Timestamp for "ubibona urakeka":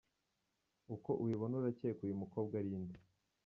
1.21-1.99